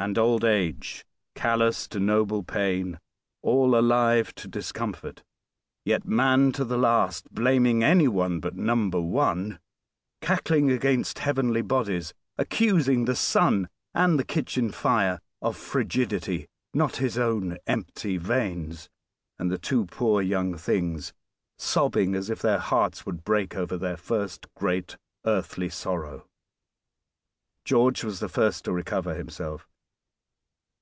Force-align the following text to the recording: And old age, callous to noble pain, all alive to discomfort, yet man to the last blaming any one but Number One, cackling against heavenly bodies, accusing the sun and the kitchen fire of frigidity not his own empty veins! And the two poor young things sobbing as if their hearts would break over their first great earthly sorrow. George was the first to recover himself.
And 0.00 0.16
old 0.16 0.44
age, 0.44 1.04
callous 1.34 1.88
to 1.88 1.98
noble 1.98 2.44
pain, 2.44 3.00
all 3.42 3.76
alive 3.76 4.32
to 4.36 4.46
discomfort, 4.46 5.24
yet 5.84 6.04
man 6.04 6.52
to 6.52 6.64
the 6.64 6.78
last 6.78 7.34
blaming 7.34 7.82
any 7.82 8.06
one 8.06 8.38
but 8.38 8.54
Number 8.54 9.00
One, 9.00 9.58
cackling 10.20 10.70
against 10.70 11.18
heavenly 11.18 11.62
bodies, 11.62 12.14
accusing 12.36 13.06
the 13.06 13.16
sun 13.16 13.68
and 13.92 14.20
the 14.20 14.24
kitchen 14.24 14.70
fire 14.70 15.20
of 15.42 15.56
frigidity 15.56 16.46
not 16.72 16.98
his 16.98 17.18
own 17.18 17.58
empty 17.66 18.18
veins! 18.18 18.88
And 19.36 19.50
the 19.50 19.58
two 19.58 19.86
poor 19.86 20.22
young 20.22 20.56
things 20.56 21.12
sobbing 21.56 22.14
as 22.14 22.30
if 22.30 22.40
their 22.40 22.60
hearts 22.60 23.04
would 23.04 23.24
break 23.24 23.56
over 23.56 23.76
their 23.76 23.96
first 23.96 24.46
great 24.54 24.96
earthly 25.26 25.68
sorrow. 25.68 26.28
George 27.64 28.04
was 28.04 28.20
the 28.20 28.28
first 28.28 28.64
to 28.66 28.72
recover 28.72 29.14
himself. 29.16 29.68